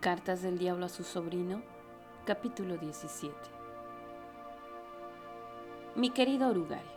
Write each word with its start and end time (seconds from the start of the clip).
Cartas 0.00 0.40
del 0.40 0.56
Diablo 0.56 0.86
a 0.86 0.88
su 0.88 1.04
sobrino, 1.04 1.60
capítulo 2.24 2.78
17. 2.78 3.34
Mi 5.94 6.08
querido 6.08 6.48
Orugario, 6.48 6.90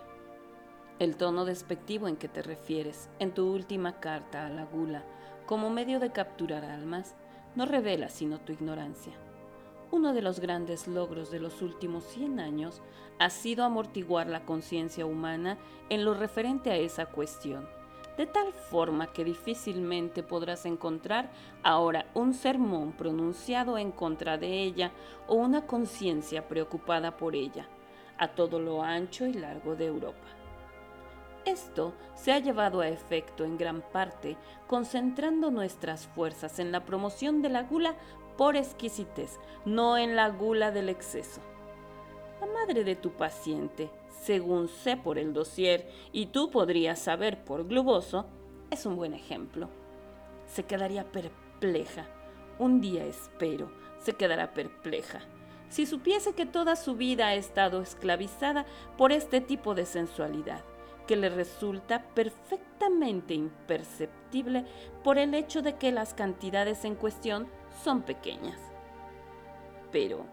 el 0.99 1.17
tono 1.17 1.43
despectivo 1.43 2.07
en 2.07 2.15
que 2.15 2.29
te 2.29 2.41
refieres 2.41 3.09
en 3.19 3.33
tu 3.33 3.51
última 3.51 3.99
carta 3.99 4.45
a 4.45 4.49
la 4.49 4.63
gula 4.63 5.03
como 5.45 5.69
medio 5.69 5.99
de 5.99 6.13
capturar 6.13 6.63
almas 6.63 7.13
no 7.55 7.65
revela 7.65 8.07
sino 8.07 8.39
tu 8.39 8.53
ignorancia. 8.53 9.11
Uno 9.91 10.13
de 10.13 10.21
los 10.21 10.39
grandes 10.39 10.87
logros 10.87 11.29
de 11.29 11.41
los 11.41 11.61
últimos 11.61 12.05
100 12.05 12.39
años 12.39 12.81
ha 13.19 13.29
sido 13.29 13.65
amortiguar 13.65 14.27
la 14.27 14.45
conciencia 14.45 15.05
humana 15.05 15.57
en 15.89 16.05
lo 16.05 16.13
referente 16.13 16.71
a 16.71 16.77
esa 16.77 17.07
cuestión 17.07 17.67
de 18.17 18.25
tal 18.25 18.53
forma 18.53 19.07
que 19.07 19.23
difícilmente 19.23 20.23
podrás 20.23 20.65
encontrar 20.65 21.29
ahora 21.63 22.05
un 22.13 22.33
sermón 22.33 22.91
pronunciado 22.93 23.77
en 23.77 23.91
contra 23.91 24.37
de 24.37 24.63
ella 24.63 24.91
o 25.27 25.35
una 25.35 25.65
conciencia 25.65 26.47
preocupada 26.47 27.17
por 27.17 27.35
ella, 27.35 27.67
a 28.17 28.29
todo 28.29 28.59
lo 28.59 28.83
ancho 28.83 29.25
y 29.25 29.33
largo 29.33 29.75
de 29.75 29.87
Europa. 29.87 30.27
Esto 31.45 31.93
se 32.15 32.31
ha 32.31 32.39
llevado 32.39 32.79
a 32.79 32.87
efecto 32.87 33.43
en 33.43 33.57
gran 33.57 33.81
parte 33.81 34.37
concentrando 34.67 35.51
nuestras 35.51 36.07
fuerzas 36.07 36.59
en 36.59 36.71
la 36.71 36.85
promoción 36.85 37.41
de 37.41 37.49
la 37.49 37.63
gula 37.63 37.95
por 38.37 38.55
exquisitez, 38.55 39.39
no 39.65 39.97
en 39.97 40.15
la 40.15 40.29
gula 40.29 40.71
del 40.71 40.89
exceso. 40.89 41.41
La 42.43 42.51
madre 42.51 42.83
de 42.83 42.97
tu 42.97 43.11
paciente, 43.11 43.89
según 44.09 44.67
sé 44.67 44.97
por 44.97 45.17
el 45.17 45.31
dossier 45.31 45.87
y 46.11 46.25
tú 46.25 46.51
podrías 46.51 46.99
saber 46.99 47.45
por 47.45 47.65
globoso, 47.65 48.25
es 48.69 48.85
un 48.85 48.97
buen 48.97 49.13
ejemplo. 49.13 49.69
Se 50.45 50.63
quedaría 50.63 51.09
perpleja. 51.09 52.05
Un 52.59 52.81
día 52.81 53.05
espero, 53.05 53.71
se 53.97 54.11
quedará 54.11 54.53
perpleja. 54.53 55.21
Si 55.69 55.85
supiese 55.85 56.33
que 56.33 56.45
toda 56.45 56.75
su 56.75 56.95
vida 56.95 57.27
ha 57.27 57.35
estado 57.35 57.81
esclavizada 57.81 58.65
por 58.97 59.13
este 59.13 59.39
tipo 59.39 59.73
de 59.73 59.85
sensualidad, 59.85 60.65
que 61.07 61.15
le 61.15 61.29
resulta 61.29 62.03
perfectamente 62.13 63.35
imperceptible 63.35 64.65
por 65.01 65.17
el 65.17 65.33
hecho 65.33 65.61
de 65.61 65.77
que 65.77 65.93
las 65.93 66.13
cantidades 66.13 66.83
en 66.83 66.95
cuestión 66.95 67.47
son 67.85 68.01
pequeñas. 68.01 68.59
Pero, 69.93 70.25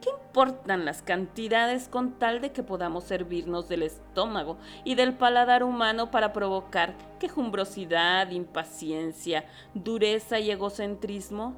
¿Qué 0.00 0.10
importan 0.10 0.84
las 0.84 1.02
cantidades 1.02 1.88
con 1.88 2.18
tal 2.18 2.40
de 2.40 2.52
que 2.52 2.62
podamos 2.62 3.04
servirnos 3.04 3.68
del 3.68 3.82
estómago 3.82 4.58
y 4.84 4.94
del 4.94 5.14
paladar 5.14 5.62
humano 5.62 6.10
para 6.10 6.32
provocar 6.32 6.94
quejumbrosidad, 7.18 8.30
impaciencia, 8.30 9.46
dureza 9.74 10.38
y 10.38 10.50
egocentrismo? 10.50 11.56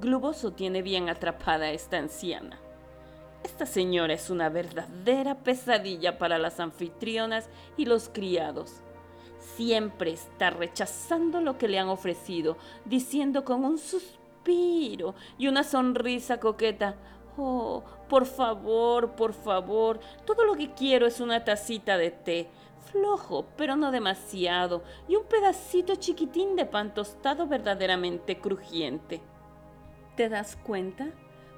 Gluboso 0.00 0.52
tiene 0.52 0.82
bien 0.82 1.08
atrapada 1.08 1.66
a 1.66 1.70
esta 1.70 1.98
anciana. 1.98 2.58
Esta 3.44 3.66
señora 3.66 4.12
es 4.12 4.28
una 4.28 4.48
verdadera 4.48 5.36
pesadilla 5.36 6.18
para 6.18 6.38
las 6.38 6.58
anfitrionas 6.58 7.48
y 7.76 7.86
los 7.86 8.08
criados. 8.08 8.80
Siempre 9.54 10.10
está 10.10 10.50
rechazando 10.50 11.40
lo 11.40 11.56
que 11.56 11.68
le 11.68 11.78
han 11.78 11.88
ofrecido, 11.88 12.56
diciendo 12.84 13.44
con 13.44 13.64
un 13.64 13.78
suspiro 13.78 14.25
y 14.52 15.48
una 15.48 15.64
sonrisa 15.64 16.38
coqueta. 16.38 16.96
Oh, 17.36 17.82
por 18.08 18.26
favor, 18.26 19.12
por 19.12 19.34
favor, 19.34 20.00
todo 20.24 20.44
lo 20.44 20.54
que 20.54 20.72
quiero 20.72 21.06
es 21.06 21.20
una 21.20 21.44
tacita 21.44 21.98
de 21.98 22.10
té, 22.10 22.48
flojo, 22.90 23.46
pero 23.56 23.76
no 23.76 23.90
demasiado, 23.90 24.82
y 25.06 25.16
un 25.16 25.24
pedacito 25.24 25.96
chiquitín 25.96 26.56
de 26.56 26.64
pan 26.64 26.94
tostado 26.94 27.46
verdaderamente 27.46 28.38
crujiente. 28.38 29.20
¿Te 30.16 30.28
das 30.30 30.56
cuenta? 30.56 31.08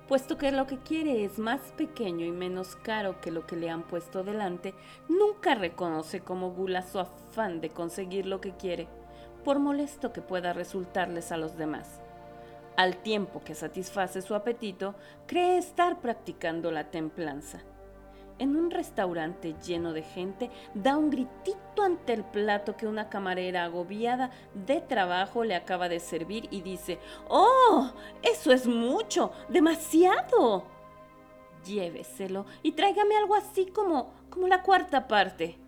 Puesto 0.09 0.37
que 0.39 0.51
lo 0.51 0.67
que 0.67 0.79
quiere 0.79 1.23
es 1.23 1.39
más 1.39 1.61
pequeño 1.77 2.25
y 2.25 2.33
menos 2.33 2.75
caro 2.77 3.21
que 3.21 3.31
lo 3.31 3.47
que 3.47 3.57
le 3.57 3.71
han 3.71 3.83
puesto 3.83 4.25
delante, 4.25 4.75
nunca 5.09 5.55
reconoce 5.55 6.21
como 6.21 6.51
gula 6.51 6.83
su 6.83 6.99
afán 6.99 7.61
de 7.61 7.69
conseguir 7.69 8.27
lo 8.27 8.41
que 8.41 8.57
quiere, 8.57 8.89
por 9.45 9.61
molesto 9.61 10.13
que 10.13 10.23
pueda 10.23 10.55
resultarles 10.55 11.31
a 11.31 11.37
los 11.37 11.57
demás 11.57 12.01
al 12.79 12.99
tiempo 12.99 13.43
que 13.43 13.57
satisface 13.57 14.23
su 14.23 14.37
apetito, 14.37 14.95
cree 15.27 15.59
estar 15.59 16.01
practicando 16.01 16.71
la 16.71 16.93
templanza. 16.93 17.61
En 18.39 18.55
un 18.55 18.71
restaurante 18.71 19.57
lleno 19.67 19.93
de 19.93 20.03
gente, 20.03 20.49
da 20.75 20.97
un 20.97 21.11
gritito 21.11 21.83
ante 21.83 22.13
el 22.13 22.23
plato 22.23 22.77
que 22.77 22.87
una 22.87 23.09
camarera 23.09 23.65
agobiada 23.65 24.31
de 24.55 24.81
trabajo 24.81 25.43
le 25.43 25.57
acaba 25.57 25.89
de 25.89 25.99
servir 25.99 26.47
y 26.53 26.63
dice, 26.63 27.01
¡Oh! 27.29 27.91
Eso 28.23 28.53
es 28.53 28.69
mucho, 28.69 29.33
demasiado. 29.49 30.65
Lléveselo 31.65 32.47
y 32.63 32.73
tráigame 32.73 33.17
algo 33.17 33.35
así 33.35 33.67
como, 33.67 34.13
como 34.31 34.47
la 34.47 34.63
cuarta 34.63 35.09
parte. 35.09 35.59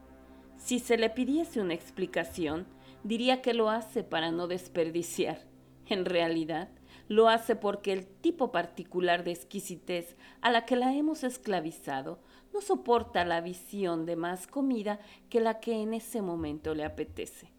Si 0.58 0.78
se 0.78 0.96
le 0.96 1.10
pidiese 1.10 1.60
una 1.60 1.74
explicación, 1.74 2.68
diría 3.02 3.42
que 3.42 3.52
lo 3.52 3.68
hace 3.68 4.04
para 4.04 4.30
no 4.30 4.46
desperdiciar. 4.46 5.40
En 5.86 6.04
realidad, 6.04 6.68
lo 7.10 7.28
hace 7.28 7.56
porque 7.56 7.92
el 7.92 8.06
tipo 8.06 8.52
particular 8.52 9.24
de 9.24 9.32
exquisitez 9.32 10.16
a 10.42 10.50
la 10.52 10.64
que 10.64 10.76
la 10.76 10.94
hemos 10.94 11.24
esclavizado 11.24 12.20
no 12.54 12.60
soporta 12.60 13.24
la 13.24 13.40
visión 13.40 14.06
de 14.06 14.14
más 14.14 14.46
comida 14.46 15.00
que 15.28 15.40
la 15.40 15.58
que 15.58 15.82
en 15.82 15.92
ese 15.92 16.22
momento 16.22 16.72
le 16.72 16.84
apetece. 16.84 17.50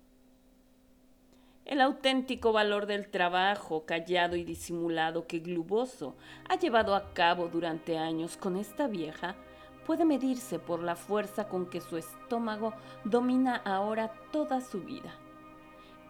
El 1.65 1.81
auténtico 1.81 2.53
valor 2.53 2.85
del 2.85 3.09
trabajo 3.09 3.85
callado 3.85 4.37
y 4.37 4.45
disimulado 4.45 5.27
que 5.27 5.39
Gluboso 5.39 6.15
ha 6.47 6.55
llevado 6.57 6.95
a 6.95 7.13
cabo 7.13 7.49
durante 7.49 7.97
años 7.97 8.37
con 8.37 8.55
esta 8.55 8.87
vieja 8.87 9.35
puede 9.85 10.05
medirse 10.05 10.59
por 10.59 10.81
la 10.81 10.95
fuerza 10.95 11.49
con 11.49 11.65
que 11.65 11.81
su 11.81 11.97
estómago 11.97 12.73
domina 13.03 13.57
ahora 13.57 14.13
toda 14.31 14.61
su 14.61 14.79
vida. 14.79 15.13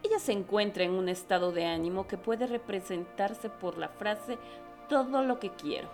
Ella 0.04 0.20
se 0.20 0.32
encuentra 0.32 0.84
en 0.84 0.92
un 0.92 1.10
estado 1.10 1.52
de 1.52 1.66
ánimo 1.66 2.08
que 2.08 2.18
puede 2.18 2.48
representarse 2.48 3.50
por 3.50 3.78
la 3.78 3.90
frase 3.90 4.38
todo 4.90 5.24
lo 5.24 5.40
que 5.40 5.52
quiero. 5.52 5.90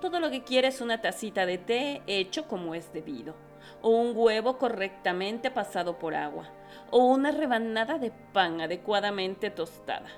Todo 0.00 0.18
lo 0.18 0.30
que 0.30 0.42
quiere 0.42 0.68
es 0.68 0.80
una 0.80 1.00
tacita 1.00 1.46
de 1.46 1.58
té 1.58 2.02
hecho 2.06 2.46
como 2.48 2.74
es 2.74 2.92
debido, 2.92 3.34
o 3.82 3.90
un 3.90 4.12
huevo 4.16 4.58
correctamente 4.58 5.50
pasado 5.50 5.98
por 5.98 6.14
agua, 6.14 6.48
o 6.90 7.04
una 7.04 7.30
rebanada 7.32 7.98
de 7.98 8.12
pan 8.32 8.60
adecuadamente 8.60 9.50
tostada. 9.50 10.08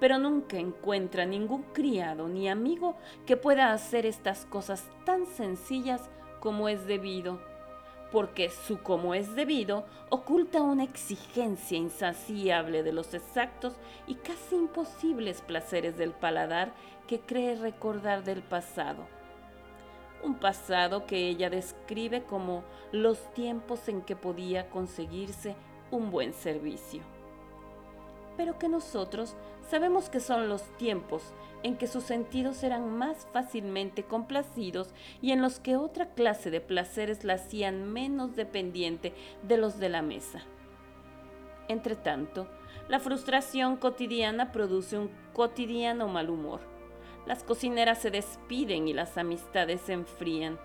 Pero 0.00 0.18
nunca 0.18 0.56
encuentra 0.56 1.24
ningún 1.24 1.62
criado 1.72 2.28
ni 2.28 2.48
amigo 2.48 2.96
que 3.26 3.36
pueda 3.36 3.72
hacer 3.72 4.06
estas 4.06 4.44
cosas 4.46 4.84
tan 5.04 5.26
sencillas 5.26 6.10
como 6.40 6.68
es 6.68 6.86
debido 6.86 7.51
porque 8.12 8.50
su 8.50 8.82
como 8.82 9.14
es 9.14 9.34
debido 9.34 9.84
oculta 10.10 10.62
una 10.62 10.84
exigencia 10.84 11.78
insaciable 11.78 12.82
de 12.82 12.92
los 12.92 13.14
exactos 13.14 13.74
y 14.06 14.16
casi 14.16 14.56
imposibles 14.56 15.40
placeres 15.40 15.96
del 15.96 16.12
paladar 16.12 16.74
que 17.08 17.20
cree 17.20 17.56
recordar 17.56 18.22
del 18.22 18.42
pasado. 18.42 19.06
Un 20.22 20.34
pasado 20.34 21.06
que 21.06 21.28
ella 21.28 21.50
describe 21.50 22.22
como 22.22 22.62
los 22.92 23.32
tiempos 23.32 23.88
en 23.88 24.02
que 24.02 24.14
podía 24.14 24.68
conseguirse 24.68 25.56
un 25.90 26.10
buen 26.10 26.32
servicio. 26.34 27.02
Pero 28.36 28.58
que 28.58 28.68
nosotros 28.68 29.36
sabemos 29.68 30.08
que 30.08 30.20
son 30.20 30.48
los 30.48 30.62
tiempos 30.76 31.22
en 31.62 31.76
que 31.76 31.86
sus 31.86 32.04
sentidos 32.04 32.62
eran 32.62 32.90
más 32.90 33.26
fácilmente 33.32 34.02
complacidos 34.04 34.94
y 35.20 35.32
en 35.32 35.42
los 35.42 35.60
que 35.60 35.76
otra 35.76 36.06
clase 36.14 36.50
de 36.50 36.60
placeres 36.60 37.24
la 37.24 37.34
hacían 37.34 37.92
menos 37.92 38.34
dependiente 38.34 39.12
de 39.42 39.56
los 39.56 39.78
de 39.78 39.88
la 39.88 40.02
mesa. 40.02 40.42
Entretanto, 41.68 42.48
la 42.88 42.98
frustración 43.00 43.76
cotidiana 43.76 44.52
produce 44.52 44.98
un 44.98 45.10
cotidiano 45.32 46.08
mal 46.08 46.30
humor. 46.30 46.60
Las 47.26 47.44
cocineras 47.44 47.98
se 48.00 48.10
despiden 48.10 48.88
y 48.88 48.92
las 48.92 49.16
amistades 49.16 49.80
se 49.82 49.92
enfrían. 49.92 50.58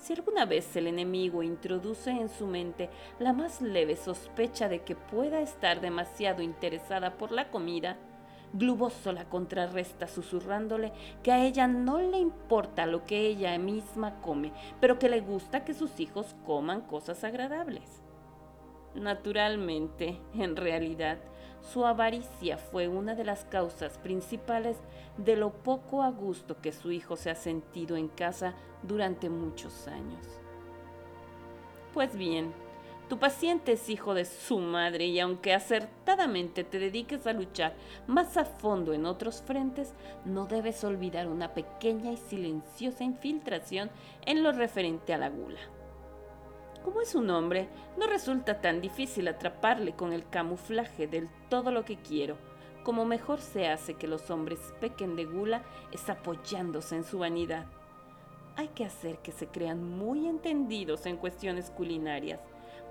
Si 0.00 0.14
alguna 0.14 0.46
vez 0.46 0.74
el 0.76 0.86
enemigo 0.86 1.42
introduce 1.42 2.10
en 2.10 2.30
su 2.30 2.46
mente 2.46 2.88
la 3.18 3.34
más 3.34 3.60
leve 3.60 3.96
sospecha 3.96 4.68
de 4.68 4.82
que 4.82 4.96
pueda 4.96 5.42
estar 5.42 5.82
demasiado 5.82 6.40
interesada 6.42 7.18
por 7.18 7.32
la 7.32 7.50
comida, 7.50 7.98
Gluboso 8.52 9.12
la 9.12 9.26
contrarresta 9.26 10.08
susurrándole 10.08 10.92
que 11.22 11.30
a 11.30 11.44
ella 11.44 11.68
no 11.68 11.98
le 11.98 12.18
importa 12.18 12.84
lo 12.84 13.04
que 13.04 13.28
ella 13.28 13.56
misma 13.58 14.20
come, 14.22 14.52
pero 14.80 14.98
que 14.98 15.08
le 15.08 15.20
gusta 15.20 15.64
que 15.64 15.72
sus 15.72 16.00
hijos 16.00 16.34
coman 16.44 16.80
cosas 16.80 17.22
agradables. 17.22 18.02
Naturalmente, 18.96 20.18
en 20.34 20.56
realidad, 20.56 21.18
su 21.60 21.86
avaricia 21.86 22.58
fue 22.58 22.88
una 22.88 23.14
de 23.14 23.22
las 23.22 23.44
causas 23.44 23.98
principales 23.98 24.78
de 25.16 25.36
lo 25.36 25.52
poco 25.52 26.02
a 26.02 26.10
gusto 26.10 26.60
que 26.60 26.72
su 26.72 26.90
hijo 26.90 27.14
se 27.14 27.30
ha 27.30 27.36
sentido 27.36 27.96
en 27.96 28.08
casa 28.08 28.56
durante 28.82 29.28
muchos 29.28 29.88
años. 29.88 30.26
Pues 31.92 32.16
bien, 32.16 32.52
tu 33.10 33.18
paciente 33.18 33.72
es 33.72 33.90
hijo 33.90 34.14
de 34.14 34.24
su 34.24 34.60
madre 34.60 35.06
y 35.06 35.18
aunque 35.18 35.52
acertadamente 35.52 36.62
te 36.62 36.78
dediques 36.78 37.26
a 37.26 37.32
luchar 37.32 37.74
más 38.06 38.36
a 38.36 38.44
fondo 38.44 38.92
en 38.92 39.04
otros 39.04 39.42
frentes, 39.42 39.94
no 40.24 40.46
debes 40.46 40.84
olvidar 40.84 41.26
una 41.26 41.52
pequeña 41.52 42.12
y 42.12 42.16
silenciosa 42.16 43.02
infiltración 43.02 43.90
en 44.26 44.44
lo 44.44 44.52
referente 44.52 45.12
a 45.12 45.18
la 45.18 45.28
gula. 45.28 45.58
Como 46.84 47.00
es 47.00 47.16
un 47.16 47.30
hombre, 47.30 47.68
no 47.98 48.06
resulta 48.06 48.60
tan 48.60 48.80
difícil 48.80 49.26
atraparle 49.26 49.94
con 49.94 50.12
el 50.12 50.28
camuflaje 50.28 51.08
del 51.08 51.28
todo 51.48 51.72
lo 51.72 51.84
que 51.84 51.96
quiero. 51.96 52.36
Como 52.84 53.04
mejor 53.04 53.40
se 53.40 53.68
hace 53.68 53.94
que 53.94 54.06
los 54.06 54.30
hombres 54.30 54.60
pequen 54.80 55.16
de 55.16 55.24
gula 55.24 55.64
es 55.90 56.08
apoyándose 56.08 56.94
en 56.94 57.02
su 57.04 57.18
vanidad. 57.18 57.66
Hay 58.56 58.68
que 58.68 58.84
hacer 58.84 59.18
que 59.18 59.32
se 59.32 59.46
crean 59.46 59.82
muy 59.82 60.26
entendidos 60.26 61.06
en 61.06 61.16
cuestiones 61.16 61.70
culinarias 61.70 62.40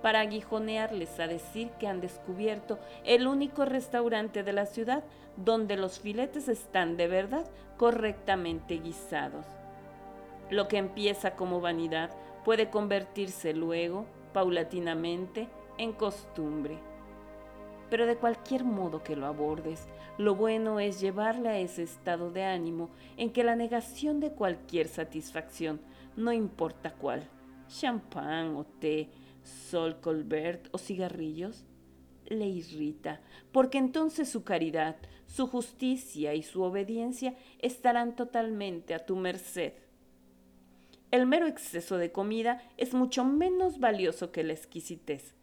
para 0.02 0.22
aguijonearles 0.22 1.20
a 1.20 1.28
decir 1.28 1.70
que 1.80 1.88
han 1.88 2.02
descubierto 2.02 2.80
el 3.04 3.28
único 3.28 3.66
restaurante 3.66 4.44
de 4.44 4.54
la 4.54 4.66
ciudad 4.66 5.04
donde 5.36 5.78
los 5.78 6.00
filetes 6.00 6.48
están 6.48 6.98
de 6.98 7.08
verdad 7.08 7.46
correctamente 7.78 8.76
guisados. 8.76 9.46
Lo 10.50 10.68
que 10.68 10.78
empieza 10.78 11.36
como 11.36 11.62
vanidad 11.62 12.10
puede 12.44 12.70
convertirse 12.70 13.54
luego, 13.54 14.06
paulatinamente, 14.34 15.48
en 15.78 15.94
costumbre. 15.94 16.89
Pero 17.90 18.06
de 18.06 18.18
cualquier 18.18 18.64
modo 18.64 19.04
que 19.04 19.16
lo 19.16 19.26
abordes, 19.26 19.88
lo 20.18 20.36
bueno 20.36 20.80
es 20.80 21.00
llevarle 21.02 21.50
a 21.50 21.60
ese 21.60 21.84
estado 21.84 22.32
de 22.32 22.44
ánimo 22.44 22.90
en 23.18 23.32
que 23.32 23.44
la 23.44 23.56
negación 23.56 24.20
de 24.20 24.32
cualquier 24.32 24.88
satisfacción, 24.88 25.82
no 26.16 26.32
importa 26.32 26.94
cuál, 26.94 27.28
champán 27.68 28.56
o 28.56 28.66
té, 28.66 29.10
sol 29.44 30.00
colbert 30.02 30.68
o 30.72 30.78
cigarrillos, 30.78 31.66
le 32.28 32.48
irrita, 32.48 33.22
porque 33.52 33.78
entonces 33.78 34.30
su 34.30 34.44
caridad, 34.44 34.98
su 35.26 35.48
justicia 35.48 36.34
y 36.36 36.44
su 36.44 36.62
obediencia 36.62 37.36
estarán 37.60 38.16
totalmente 38.16 38.94
a 38.94 39.06
tu 39.06 39.16
merced. 39.16 39.74
El 41.12 41.26
mero 41.26 41.48
exceso 41.48 41.98
de 41.98 42.12
comida 42.12 42.62
es 42.78 42.94
mucho 42.94 43.26
menos 43.26 43.80
valioso 43.80 44.32
que 44.32 44.44
la 44.44 44.54
exquisitez. 44.54 45.34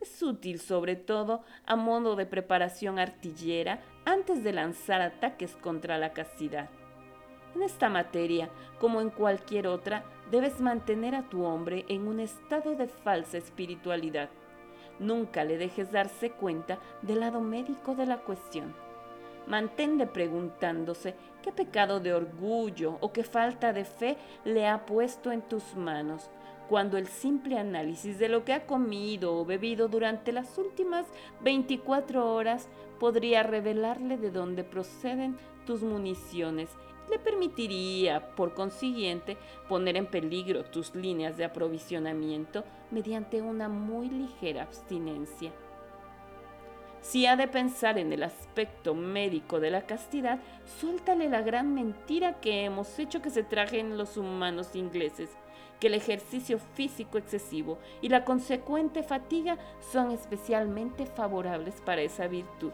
Es 0.00 0.22
útil 0.22 0.60
sobre 0.60 0.96
todo 0.96 1.42
a 1.66 1.76
modo 1.76 2.16
de 2.16 2.26
preparación 2.26 2.98
artillera 2.98 3.80
antes 4.04 4.44
de 4.44 4.52
lanzar 4.52 5.00
ataques 5.00 5.56
contra 5.56 5.98
la 5.98 6.12
castidad. 6.12 6.68
En 7.54 7.62
esta 7.62 7.88
materia, 7.88 8.50
como 8.78 9.00
en 9.00 9.10
cualquier 9.10 9.66
otra, 9.66 10.04
debes 10.30 10.60
mantener 10.60 11.14
a 11.14 11.28
tu 11.28 11.44
hombre 11.44 11.84
en 11.88 12.06
un 12.06 12.20
estado 12.20 12.74
de 12.74 12.86
falsa 12.86 13.38
espiritualidad. 13.38 14.28
Nunca 14.98 15.44
le 15.44 15.58
dejes 15.58 15.90
darse 15.90 16.30
cuenta 16.30 16.78
del 17.02 17.20
lado 17.20 17.40
médico 17.40 17.94
de 17.94 18.06
la 18.06 18.18
cuestión 18.18 18.74
manténle 19.48 20.06
preguntándose 20.06 21.14
qué 21.42 21.52
pecado 21.52 22.00
de 22.00 22.12
orgullo 22.12 22.98
o 23.00 23.12
qué 23.12 23.24
falta 23.24 23.72
de 23.72 23.84
fe 23.84 24.16
le 24.44 24.68
ha 24.68 24.84
puesto 24.84 25.32
en 25.32 25.42
tus 25.42 25.74
manos, 25.74 26.30
cuando 26.68 26.98
el 26.98 27.06
simple 27.06 27.58
análisis 27.58 28.18
de 28.18 28.28
lo 28.28 28.44
que 28.44 28.52
ha 28.52 28.66
comido 28.66 29.36
o 29.36 29.44
bebido 29.44 29.88
durante 29.88 30.32
las 30.32 30.58
últimas 30.58 31.06
24 31.42 32.32
horas 32.32 32.68
podría 33.00 33.42
revelarle 33.42 34.16
de 34.16 34.30
dónde 34.30 34.64
proceden 34.64 35.36
tus 35.66 35.82
municiones 35.82 36.68
le 37.10 37.18
permitiría, 37.18 38.34
por 38.34 38.54
consiguiente, 38.54 39.36
poner 39.68 39.96
en 39.96 40.06
peligro 40.06 40.64
tus 40.64 40.94
líneas 40.94 41.36
de 41.36 41.44
aprovisionamiento 41.44 42.64
mediante 42.90 43.40
una 43.40 43.68
muy 43.68 44.08
ligera 44.10 44.62
abstinencia. 44.62 45.52
Si 47.00 47.26
ha 47.26 47.36
de 47.36 47.48
pensar 47.48 47.96
en 47.98 48.12
el 48.12 48.22
aspecto 48.22 48.94
médico 48.94 49.60
de 49.60 49.70
la 49.70 49.86
castidad, 49.86 50.40
suéltale 50.80 51.28
la 51.28 51.42
gran 51.42 51.72
mentira 51.72 52.40
que 52.40 52.64
hemos 52.64 52.98
hecho 52.98 53.22
que 53.22 53.30
se 53.30 53.44
trajen 53.44 53.96
los 53.96 54.16
humanos 54.16 54.74
ingleses, 54.74 55.30
que 55.80 55.88
el 55.88 55.94
ejercicio 55.94 56.58
físico 56.58 57.18
excesivo 57.18 57.78
y 58.00 58.08
la 58.08 58.24
consecuente 58.24 59.02
fatiga 59.02 59.58
son 59.92 60.10
especialmente 60.10 61.06
favorables 61.06 61.80
para 61.80 62.02
esa 62.02 62.26
virtud. 62.26 62.72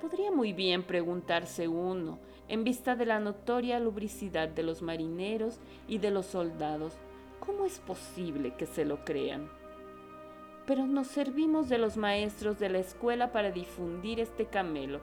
Podría 0.00 0.30
muy 0.30 0.52
bien 0.52 0.82
preguntarse 0.82 1.68
uno, 1.68 2.18
en 2.48 2.64
vista 2.64 2.94
de 2.94 3.06
la 3.06 3.18
notoria 3.18 3.80
lubricidad 3.80 4.48
de 4.48 4.62
los 4.62 4.82
marineros 4.82 5.58
y 5.88 5.98
de 5.98 6.10
los 6.10 6.26
soldados, 6.26 6.94
¿cómo 7.40 7.64
es 7.64 7.78
posible 7.80 8.54
que 8.56 8.66
se 8.66 8.84
lo 8.84 9.04
crean? 9.04 9.48
pero 10.66 10.84
nos 10.86 11.06
servimos 11.06 11.68
de 11.68 11.78
los 11.78 11.96
maestros 11.96 12.58
de 12.58 12.68
la 12.68 12.78
escuela 12.78 13.32
para 13.32 13.52
difundir 13.52 14.20
este 14.20 14.46
camelo, 14.46 15.00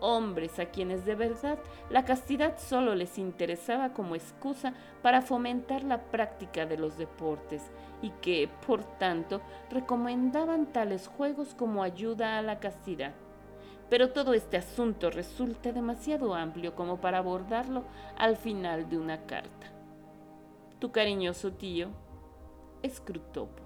hombres 0.00 0.58
a 0.58 0.66
quienes 0.66 1.04
de 1.04 1.14
verdad 1.14 1.58
la 1.90 2.04
castidad 2.04 2.58
solo 2.58 2.94
les 2.94 3.18
interesaba 3.18 3.92
como 3.92 4.14
excusa 4.14 4.74
para 5.02 5.22
fomentar 5.22 5.84
la 5.84 6.02
práctica 6.02 6.66
de 6.66 6.78
los 6.78 6.96
deportes 6.96 7.62
y 8.02 8.10
que, 8.20 8.48
por 8.66 8.84
tanto, 8.98 9.40
recomendaban 9.70 10.66
tales 10.72 11.08
juegos 11.08 11.54
como 11.54 11.82
ayuda 11.82 12.38
a 12.38 12.42
la 12.42 12.60
castidad. 12.60 13.14
Pero 13.88 14.10
todo 14.10 14.34
este 14.34 14.56
asunto 14.56 15.10
resulta 15.10 15.72
demasiado 15.72 16.34
amplio 16.34 16.74
como 16.74 17.00
para 17.00 17.18
abordarlo 17.18 17.84
al 18.18 18.36
final 18.36 18.88
de 18.88 18.98
una 18.98 19.26
carta. 19.26 19.72
Tu 20.78 20.90
cariñoso 20.90 21.52
tío, 21.52 21.88
Scrutopo. 22.86 23.65